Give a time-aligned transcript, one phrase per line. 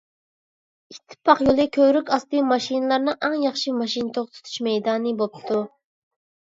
[0.93, 5.67] ئىتتىپاق يولى كۆۋرۈك ئاستى ماشىنىلارنىڭ ئەڭ ياخشى ماشىنا توختىتىش مەيدانى بوپتۇ.